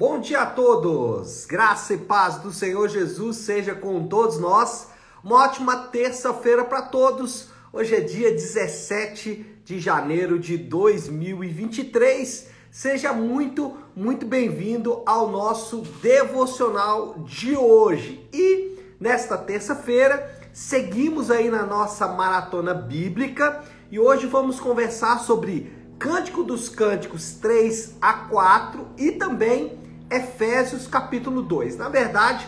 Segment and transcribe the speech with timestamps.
[0.00, 1.44] Bom dia a todos!
[1.44, 4.88] Graça e paz do Senhor Jesus seja com todos nós.
[5.22, 7.50] Uma ótima terça-feira para todos.
[7.70, 12.48] Hoje é dia 17 de janeiro de 2023.
[12.70, 18.26] Seja muito, muito bem-vindo ao nosso devocional de hoje.
[18.32, 26.42] E nesta terça-feira, seguimos aí na nossa maratona bíblica e hoje vamos conversar sobre Cântico
[26.42, 29.78] dos Cânticos 3 a 4 e também
[30.10, 31.76] Efésios capítulo 2.
[31.76, 32.44] Na verdade,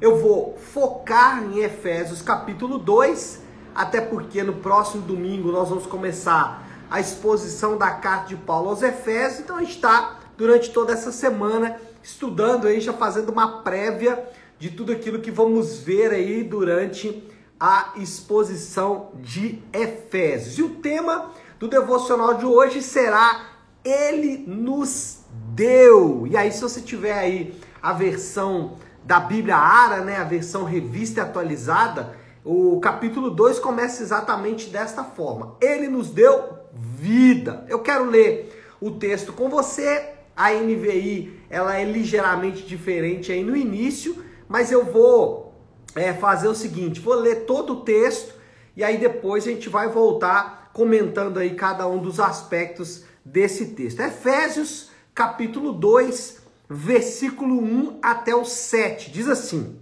[0.00, 3.40] eu vou focar em Efésios capítulo 2,
[3.74, 8.82] até porque no próximo domingo nós vamos começar a exposição da carta de Paulo aos
[8.82, 14.26] Efésios, então a gente está durante toda essa semana estudando aí, já fazendo uma prévia
[14.58, 17.28] de tudo aquilo que vamos ver aí durante
[17.60, 20.58] a exposição de Efésios.
[20.58, 23.50] E o tema do devocional de hoje será
[23.84, 25.21] Ele nos
[25.54, 26.26] deu.
[26.26, 31.20] E aí, se você tiver aí a versão da Bíblia Ara, né, a versão revista
[31.20, 37.64] e atualizada, o capítulo 2 começa exatamente desta forma: Ele nos deu vida.
[37.68, 40.10] Eu quero ler o texto com você.
[40.34, 45.54] A NVI ela é ligeiramente diferente aí no início, mas eu vou
[45.94, 48.34] é, fazer o seguinte: vou ler todo o texto
[48.74, 54.00] e aí depois a gente vai voltar comentando aí cada um dos aspectos desse texto.
[54.00, 59.10] Efésios capítulo 2, versículo 1 até o 7.
[59.10, 59.78] Diz assim: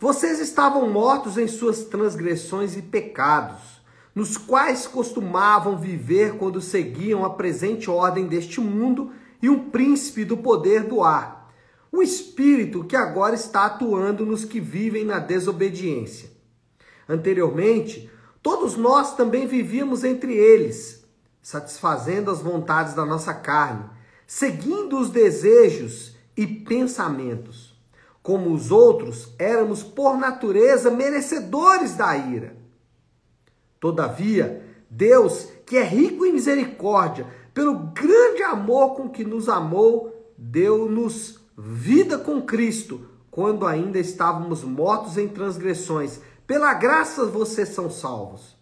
[0.00, 3.80] Vocês estavam mortos em suas transgressões e pecados,
[4.14, 10.36] nos quais costumavam viver quando seguiam a presente ordem deste mundo e um príncipe do
[10.36, 11.52] poder do ar,
[11.92, 16.30] o espírito que agora está atuando nos que vivem na desobediência.
[17.08, 18.10] Anteriormente,
[18.42, 20.97] todos nós também vivíamos entre eles
[21.42, 23.84] satisfazendo as vontades da nossa carne,
[24.26, 27.76] seguindo os desejos e pensamentos.
[28.22, 32.56] Como os outros, éramos por natureza merecedores da ira.
[33.80, 41.40] Todavia, Deus, que é rico em misericórdia, pelo grande amor com que nos amou, deu-nos
[41.56, 46.20] vida com Cristo, quando ainda estávamos mortos em transgressões.
[46.46, 48.56] Pela graça vocês são salvos.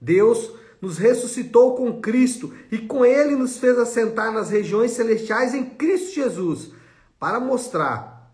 [0.00, 0.52] Deus
[0.84, 6.14] nos ressuscitou com Cristo e com ele nos fez assentar nas regiões celestiais em Cristo
[6.14, 6.72] Jesus,
[7.18, 8.30] para mostrar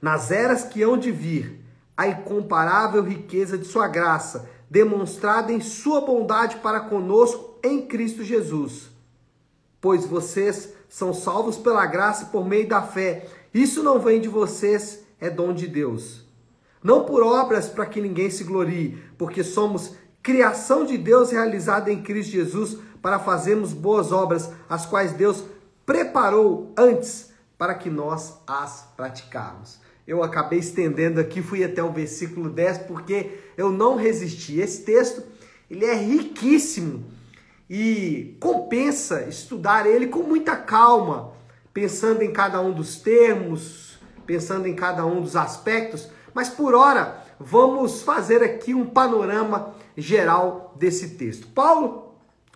[0.00, 1.60] nas eras que hão de vir
[1.96, 8.88] a incomparável riqueza de sua graça, demonstrada em sua bondade para conosco em Cristo Jesus.
[9.80, 13.26] Pois vocês são salvos pela graça por meio da fé.
[13.52, 16.24] Isso não vem de vocês, é dom de Deus.
[16.80, 22.02] Não por obras para que ninguém se glorie, porque somos criação de Deus realizada em
[22.02, 25.44] Cristo Jesus para fazermos boas obras, as quais Deus
[25.86, 29.78] preparou antes para que nós as praticarmos.
[30.04, 34.58] Eu acabei estendendo aqui, fui até o versículo 10 porque eu não resisti.
[34.58, 35.22] Esse texto,
[35.70, 37.04] ele é riquíssimo
[37.70, 41.34] e compensa estudar ele com muita calma,
[41.72, 47.22] pensando em cada um dos termos, pensando em cada um dos aspectos, mas por hora
[47.38, 51.48] vamos fazer aqui um panorama geral desse texto.
[51.48, 52.14] Paulo,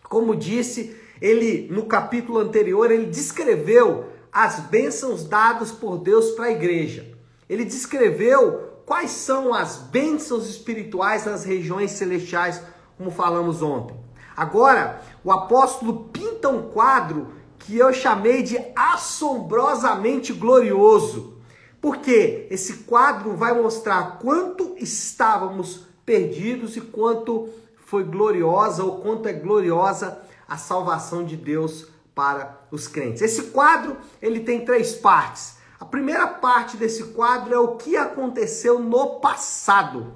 [0.09, 6.53] como disse, ele no capítulo anterior, ele descreveu as bênçãos dadas por Deus para a
[6.53, 7.07] igreja.
[7.49, 12.63] Ele descreveu quais são as bênçãos espirituais nas regiões celestiais,
[12.97, 13.97] como falamos ontem.
[14.37, 21.39] Agora, o apóstolo pinta um quadro que eu chamei de assombrosamente glorioso.
[21.81, 27.49] Porque esse quadro vai mostrar quanto estávamos perdidos e quanto
[27.87, 33.23] foi gloriosa ou quanto é gloriosa a salvação de Deus para os crentes.
[33.23, 35.57] Esse quadro, ele tem três partes.
[35.79, 40.15] A primeira parte desse quadro é o que aconteceu no passado.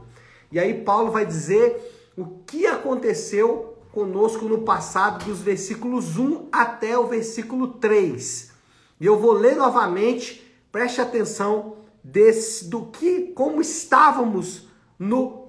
[0.52, 6.98] E aí Paulo vai dizer o que aconteceu conosco no passado, dos versículos 1 até
[6.98, 8.52] o versículo 3.
[9.00, 15.43] E eu vou ler novamente, preste atenção desse do que como estávamos no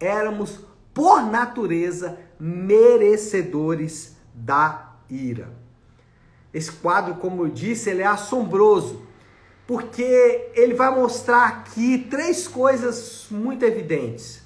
[0.00, 0.60] éramos,
[0.92, 5.52] por natureza, merecedores da ira.
[6.52, 9.02] esse quadro, como eu disse, ele é assombroso,
[9.66, 14.42] porque ele vai mostrar aqui três coisas muito evidentes.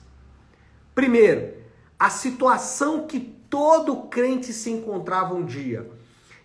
[0.94, 1.54] Primeiro,
[1.98, 5.88] a situação que todo crente se encontrava um dia.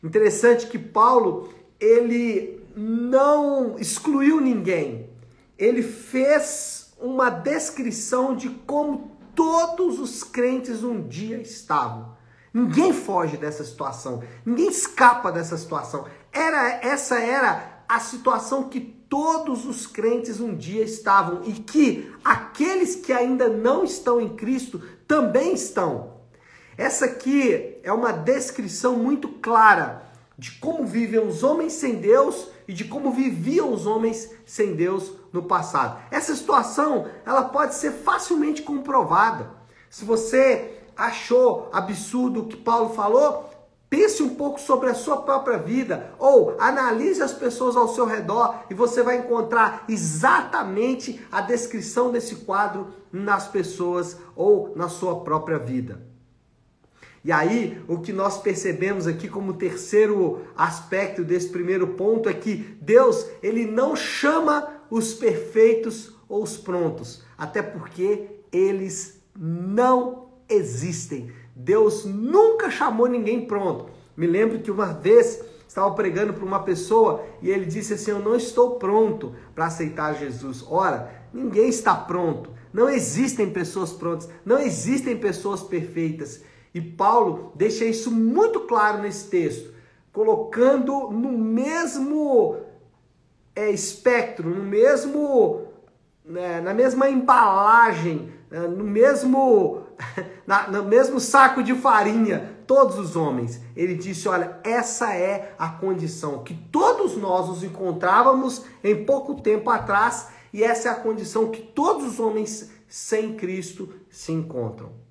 [0.04, 5.10] Interessante que Paulo, ele não excluiu ninguém.
[5.58, 12.18] Ele fez uma descrição de como todos os crentes um dia estavam.
[12.54, 16.06] Ninguém foge dessa situação, ninguém escapa dessa situação.
[16.32, 22.96] Era essa era a situação que todos os crentes um dia estavam e que aqueles
[22.96, 26.18] que ainda não estão em Cristo também estão.
[26.78, 30.07] Essa aqui é uma descrição muito clara
[30.38, 35.12] de como vivem os homens sem Deus e de como viviam os homens sem Deus
[35.34, 36.00] no passado.
[36.12, 39.52] Essa situação, ela pode ser facilmente comprovada.
[39.90, 43.50] Se você achou absurdo o que Paulo falou,
[43.90, 48.64] pense um pouco sobre a sua própria vida ou analise as pessoas ao seu redor
[48.70, 55.58] e você vai encontrar exatamente a descrição desse quadro nas pessoas ou na sua própria
[55.58, 56.07] vida.
[57.28, 62.78] E aí, o que nós percebemos aqui como terceiro aspecto desse primeiro ponto é que
[62.80, 71.30] Deus, ele não chama os perfeitos ou os prontos, até porque eles não existem.
[71.54, 73.90] Deus nunca chamou ninguém pronto.
[74.16, 78.20] Me lembro que uma vez estava pregando para uma pessoa e ele disse assim: Eu
[78.20, 80.64] não estou pronto para aceitar Jesus.
[80.66, 82.52] Ora, ninguém está pronto.
[82.72, 86.42] Não existem pessoas prontas, não existem pessoas perfeitas.
[86.78, 89.74] E Paulo deixa isso muito claro nesse texto,
[90.14, 92.56] colocando no mesmo
[93.56, 95.64] é, espectro, no mesmo,
[96.24, 99.82] né, na mesma embalagem, né, no mesmo
[100.46, 103.60] na, no mesmo saco de farinha, todos os homens.
[103.76, 109.72] Ele disse: Olha, essa é a condição que todos nós nos encontrávamos em pouco tempo
[109.72, 115.07] atrás, e essa é a condição que todos os homens sem Cristo se encontram.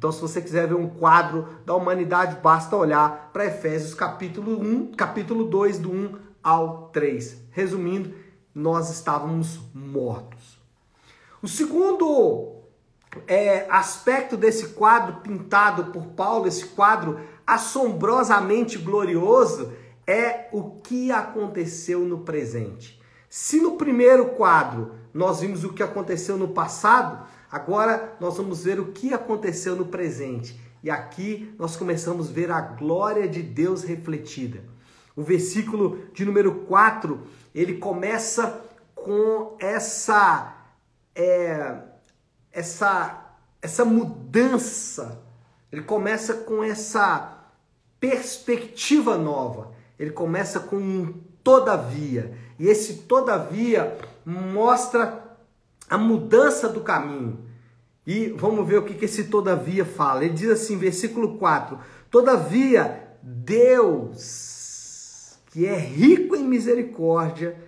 [0.00, 4.92] Então, se você quiser ver um quadro da humanidade, basta olhar para Efésios capítulo 1,
[4.92, 7.36] capítulo 2, do 1 ao 3.
[7.50, 8.14] Resumindo,
[8.54, 10.58] nós estávamos mortos.
[11.42, 12.62] O segundo
[13.28, 19.70] é, aspecto desse quadro pintado por Paulo, esse quadro assombrosamente glorioso,
[20.06, 22.98] é o que aconteceu no presente.
[23.28, 28.78] Se no primeiro quadro nós vimos o que aconteceu no passado, agora nós vamos ver
[28.78, 30.58] o que aconteceu no presente.
[30.82, 34.64] E aqui nós começamos a ver a glória de Deus refletida.
[35.14, 37.20] O versículo de número 4,
[37.54, 38.62] ele começa
[38.94, 40.56] com essa.
[41.14, 41.76] É,
[42.52, 45.20] essa, essa mudança,
[45.70, 47.38] ele começa com essa
[48.00, 49.72] perspectiva nova.
[49.98, 51.14] Ele começa com um
[51.44, 52.34] todavia.
[52.58, 55.19] E esse todavia mostra
[55.90, 57.44] a mudança do caminho.
[58.06, 60.24] E vamos ver o que, que esse todavia fala.
[60.24, 61.78] Ele diz assim, versículo 4:
[62.08, 64.30] Todavia, Deus,
[65.46, 67.58] que é rico em misericórdia,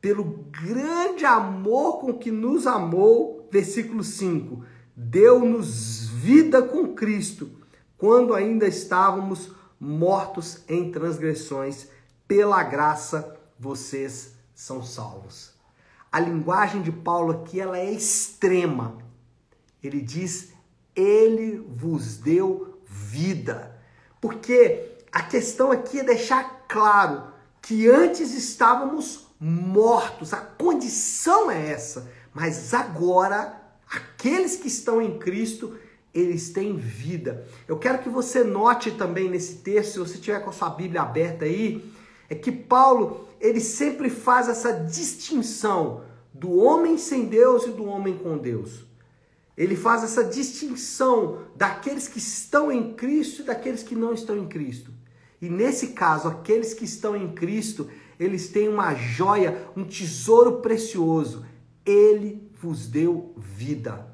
[0.00, 4.64] pelo grande amor com que nos amou, versículo 5:
[4.96, 7.50] Deu-nos vida com Cristo,
[7.98, 11.88] quando ainda estávamos mortos em transgressões,
[12.26, 15.51] pela graça vocês são salvos.
[16.12, 18.98] A linguagem de Paulo aqui ela é extrema.
[19.82, 20.52] Ele diz:
[20.94, 23.80] Ele vos deu vida.
[24.20, 27.24] Porque a questão aqui é deixar claro
[27.62, 30.34] que antes estávamos mortos.
[30.34, 32.10] A condição é essa.
[32.34, 35.76] Mas agora, aqueles que estão em Cristo,
[36.14, 37.46] eles têm vida.
[37.66, 41.02] Eu quero que você note também nesse texto, se você tiver com a sua Bíblia
[41.02, 41.90] aberta aí,
[42.32, 48.16] é que Paulo, ele sempre faz essa distinção do homem sem Deus e do homem
[48.16, 48.84] com Deus.
[49.56, 54.48] Ele faz essa distinção daqueles que estão em Cristo e daqueles que não estão em
[54.48, 54.90] Cristo.
[55.40, 61.44] E nesse caso, aqueles que estão em Cristo, eles têm uma joia, um tesouro precioso
[61.84, 64.06] ele vos deu vida.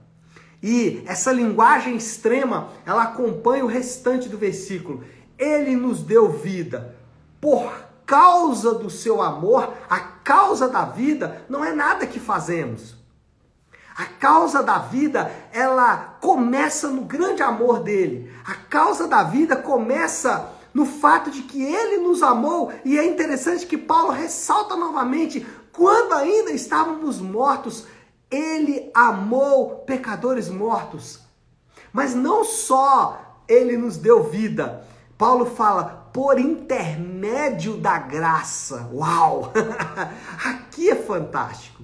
[0.62, 5.04] E essa linguagem extrema, ela acompanha o restante do versículo.
[5.38, 6.96] Ele nos deu vida
[7.40, 12.96] por causa do seu amor, a causa da vida não é nada que fazemos.
[13.94, 18.32] A causa da vida, ela começa no grande amor dele.
[18.46, 23.66] A causa da vida começa no fato de que ele nos amou, e é interessante
[23.66, 27.86] que Paulo ressalta novamente quando ainda estávamos mortos,
[28.30, 31.20] ele amou pecadores mortos.
[31.92, 34.86] Mas não só ele nos deu vida.
[35.18, 38.88] Paulo fala por intermédio da graça.
[38.92, 39.52] Uau!
[40.46, 41.82] Aqui é fantástico.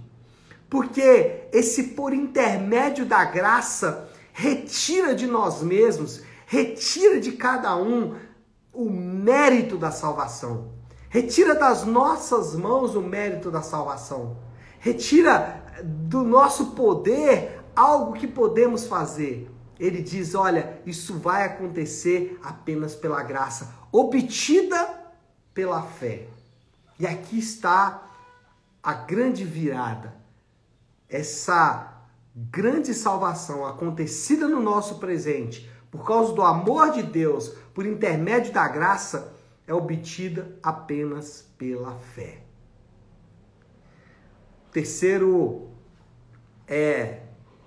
[0.70, 8.14] Porque esse por intermédio da graça retira de nós mesmos, retira de cada um
[8.72, 10.72] o mérito da salvação.
[11.08, 14.36] Retira das nossas mãos o mérito da salvação.
[14.78, 19.50] Retira do nosso poder algo que podemos fazer.
[19.78, 25.02] Ele diz: olha, isso vai acontecer apenas pela graça, obtida
[25.52, 26.26] pela fé.
[26.98, 28.02] E aqui está
[28.82, 30.14] a grande virada.
[31.08, 31.92] Essa
[32.34, 38.66] grande salvação acontecida no nosso presente, por causa do amor de Deus, por intermédio da
[38.66, 39.32] graça,
[39.66, 42.42] é obtida apenas pela fé.
[44.72, 45.70] Terceiro
[46.66, 47.22] é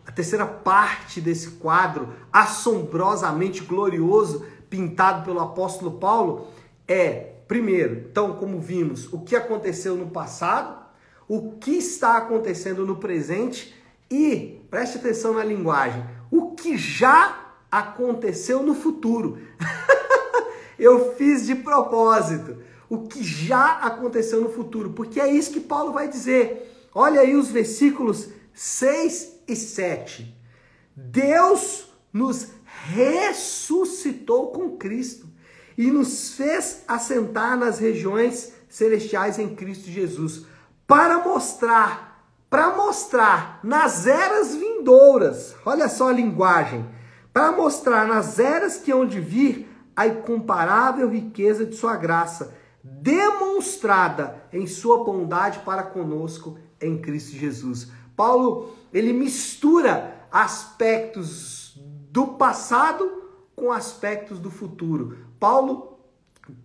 [0.08, 6.48] a terceira parte desse quadro assombrosamente glorioso pintado pelo apóstolo Paulo
[6.88, 10.78] é, primeiro, então, como vimos, o que aconteceu no passado,
[11.28, 13.76] o que está acontecendo no presente
[14.10, 19.38] e, preste atenção na linguagem, o que já aconteceu no futuro.
[20.80, 22.58] Eu fiz de propósito.
[22.90, 26.88] O que já aconteceu no futuro, porque é isso que Paulo vai dizer.
[26.96, 30.36] Olha aí os versículos 6 e 7.
[30.96, 32.50] Deus nos
[32.90, 35.28] ressuscitou com Cristo
[35.78, 40.46] e nos fez assentar nas regiões celestiais em Cristo Jesus,
[40.86, 46.86] para mostrar, para mostrar nas eras vindouras, olha só a linguagem,
[47.32, 54.44] para mostrar nas eras que hão de vir a incomparável riqueza de sua graça, demonstrada
[54.52, 57.92] em sua bondade para conosco em Cristo Jesus.
[58.18, 61.80] Paulo, ele mistura aspectos
[62.12, 65.20] do passado com aspectos do futuro.
[65.40, 66.00] Paulo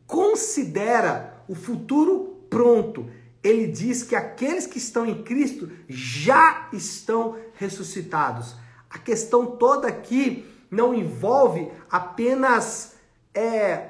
[0.07, 3.09] considera o futuro pronto.
[3.43, 8.57] Ele diz que aqueles que estão em Cristo já estão ressuscitados.
[8.89, 12.95] A questão toda aqui não envolve apenas
[13.35, 13.89] é,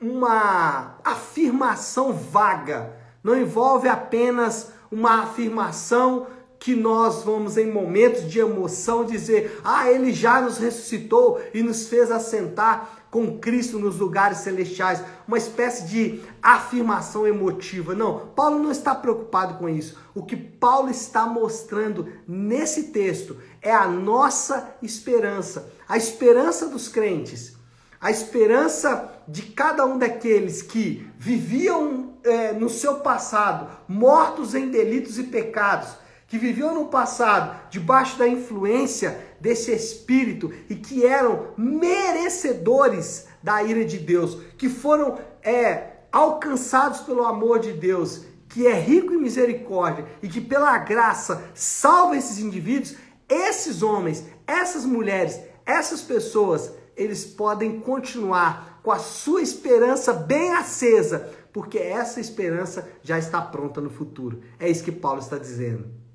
[0.00, 6.26] uma afirmação vaga, não envolve apenas uma afirmação
[6.66, 11.86] que nós vamos, em momentos de emoção, dizer: Ah, ele já nos ressuscitou e nos
[11.86, 15.00] fez assentar com Cristo nos lugares celestiais.
[15.28, 17.94] Uma espécie de afirmação emotiva.
[17.94, 19.96] Não, Paulo não está preocupado com isso.
[20.12, 27.54] O que Paulo está mostrando nesse texto é a nossa esperança, a esperança dos crentes,
[28.00, 35.16] a esperança de cada um daqueles que viviam é, no seu passado, mortos em delitos
[35.16, 43.26] e pecados que viviam no passado debaixo da influência desse espírito e que eram merecedores
[43.42, 49.12] da ira de Deus, que foram é, alcançados pelo amor de Deus, que é rico
[49.12, 52.96] em misericórdia e que pela graça salva esses indivíduos,
[53.28, 61.30] esses homens, essas mulheres, essas pessoas, eles podem continuar com a sua esperança bem acesa,
[61.52, 64.42] porque essa esperança já está pronta no futuro.
[64.58, 66.05] É isso que Paulo está dizendo.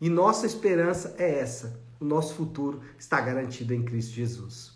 [0.00, 1.80] E nossa esperança é essa.
[2.00, 4.72] O nosso futuro está garantido em Cristo Jesus.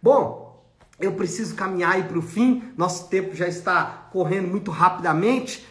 [0.00, 0.64] Bom,
[1.00, 2.62] eu preciso caminhar aí para o fim.
[2.76, 5.66] Nosso tempo já está correndo muito rapidamente.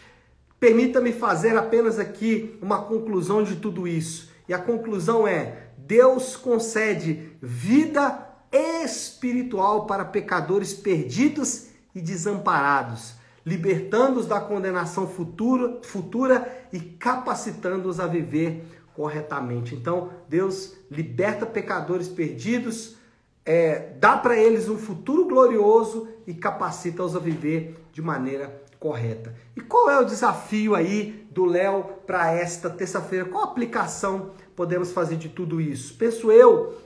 [0.58, 4.30] Permita-me fazer apenas aqui uma conclusão de tudo isso.
[4.48, 13.14] E a conclusão é: Deus concede vida espiritual para pecadores perdidos e desamparados,
[13.46, 18.64] libertando-os da condenação futura, futura e capacitando-os a viver
[18.94, 19.74] corretamente.
[19.74, 22.96] Então, Deus liberta pecadores perdidos,
[23.44, 29.34] é, dá para eles um futuro glorioso e capacita-os a viver de maneira correta.
[29.56, 33.26] E qual é o desafio aí do Léo para esta terça-feira?
[33.26, 35.94] Qual aplicação podemos fazer de tudo isso?
[35.94, 36.78] Penso eu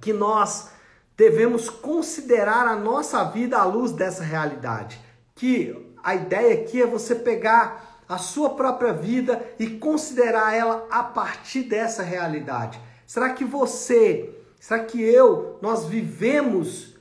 [0.00, 0.70] que nós
[1.16, 5.00] devemos considerar a nossa vida à luz dessa realidade.
[5.34, 11.02] Que a ideia aqui é você pegar a sua própria vida e considerar ela a
[11.02, 12.78] partir dessa realidade?
[13.06, 16.94] Será que você, será que eu, nós vivemos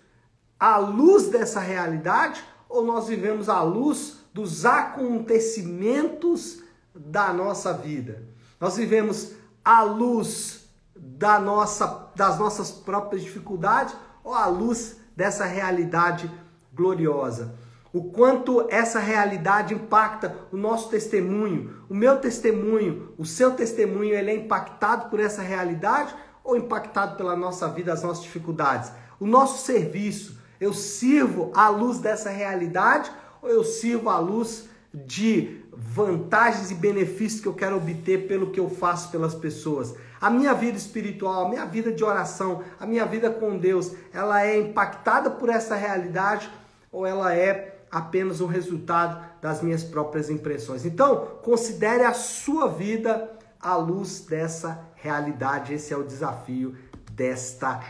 [0.58, 6.64] à luz dessa realidade ou nós vivemos à luz dos acontecimentos
[6.96, 8.24] da nossa vida?
[8.58, 9.34] Nós vivemos
[9.66, 10.62] à luz
[10.96, 16.32] da nossa, das nossas próprias dificuldades ou à luz dessa realidade
[16.74, 17.54] gloriosa?
[17.94, 24.32] O quanto essa realidade impacta o nosso testemunho, o meu testemunho, o seu testemunho, ele
[24.32, 28.92] é impactado por essa realidade ou impactado pela nossa vida, as nossas dificuldades?
[29.20, 35.60] O nosso serviço Eu sirvo à luz dessa realidade ou eu sirvo à luz de
[35.74, 39.96] vantagens e benefícios que eu quero obter pelo que eu faço pelas pessoas?
[40.20, 44.46] A minha vida espiritual, a minha vida de oração, a minha vida com Deus, ela
[44.46, 46.48] é impactada por essa realidade
[46.92, 50.86] ou ela é apenas um resultado das minhas próprias impressões?
[50.86, 53.30] Então, considere a sua vida
[53.60, 55.74] à luz dessa realidade.
[55.74, 56.76] Esse é o desafio
[57.12, 57.82] desta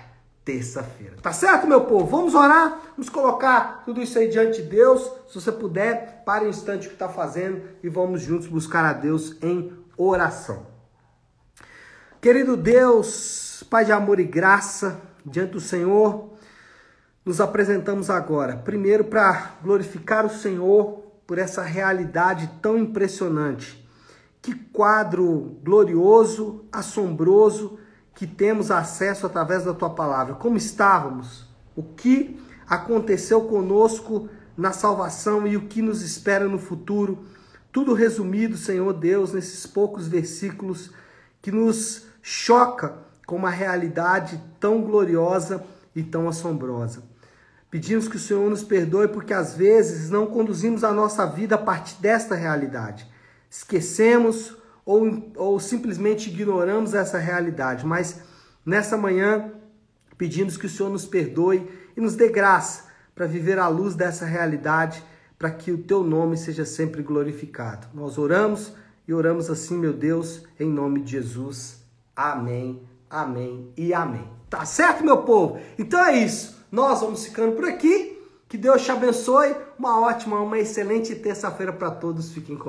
[0.44, 1.16] terça-feira.
[1.22, 2.06] Tá certo, meu povo?
[2.08, 5.02] Vamos orar, vamos colocar tudo isso aí diante de Deus.
[5.28, 8.94] Se você puder, pare um instante o que está fazendo e vamos juntos buscar a
[8.94, 10.66] Deus em oração.
[12.20, 16.32] Querido Deus, Pai de amor e graça, diante do Senhor,
[17.26, 18.58] nos apresentamos agora.
[18.58, 23.88] Primeiro, para glorificar o Senhor por essa realidade tão impressionante.
[24.42, 27.78] Que quadro glorioso, assombroso
[28.16, 30.34] que temos acesso através da tua palavra.
[30.34, 31.46] Como estávamos?
[31.76, 37.26] O que aconteceu conosco na salvação e o que nos espera no futuro?
[37.72, 40.92] Tudo resumido, Senhor Deus, nesses poucos versículos
[41.42, 45.64] que nos choca com uma realidade tão gloriosa
[45.96, 47.11] e tão assombrosa.
[47.72, 51.58] Pedimos que o Senhor nos perdoe porque às vezes não conduzimos a nossa vida a
[51.58, 53.10] partir desta realidade.
[53.50, 58.20] Esquecemos ou, ou simplesmente ignoramos essa realidade, mas
[58.66, 59.54] nessa manhã
[60.18, 64.26] pedimos que o Senhor nos perdoe e nos dê graça para viver à luz dessa
[64.26, 65.02] realidade,
[65.40, 67.88] para que o teu nome seja sempre glorificado.
[67.94, 68.74] Nós oramos
[69.08, 71.82] e oramos assim, meu Deus, em nome de Jesus.
[72.14, 74.28] Amém, amém e amém.
[74.50, 75.60] Tá certo, meu povo?
[75.80, 76.61] Então é isso.
[76.72, 78.18] Nós vamos ficando por aqui.
[78.48, 79.56] Que Deus te abençoe.
[79.78, 82.32] Uma ótima, uma excelente terça-feira para todos.
[82.32, 82.60] Fiquem com